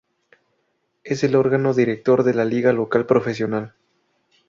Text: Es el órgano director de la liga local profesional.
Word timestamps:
Es 1.03 1.23
el 1.23 1.35
órgano 1.35 1.75
director 1.75 2.23
de 2.23 2.33
la 2.33 2.43
liga 2.43 2.73
local 2.73 3.05
profesional. 3.05 3.75